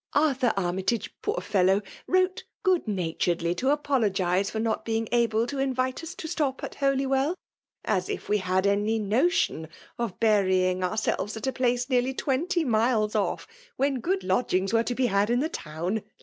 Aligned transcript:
ArAur 0.15 0.51
Armytage 0.57 1.13
(poor 1.21 1.39
fellow!) 1.41 1.79
wrote 2.07 2.43
good 2.63 2.85
natureAy 2.87 3.55
to 3.57 3.69
apologize 3.69 4.49
for 4.49 4.57
not 4.59 4.83
being 4.83 5.07
able 5.11 5.45
to 5.45 5.59
invite 5.59 6.01
us 6.03 6.15
i^ 6.15 6.27
stop 6.27 6.63
at 6.63 6.73
Holywell; 6.73 7.35
as 7.85 8.09
if 8.09 8.27
we 8.27 8.39
had 8.39 8.65
any 8.65 8.97
notion 8.97 9.67
(ff 9.99 10.17
btttying 10.19 10.81
ourselves 10.81 11.37
at 11.37 11.45
a 11.45 11.53
place 11.53 11.87
nearly 11.87 12.15
t^Ptftity 12.15 12.65
miles 12.65 13.13
off, 13.13 13.45
when 13.75 13.99
good 13.99 14.23
lodgings 14.23 14.73
were 14.73 14.81
to 14.81 14.95
be 14.95 15.05
had 15.05 15.29
in 15.29 15.39
the 15.39 15.49
town! 15.49 16.01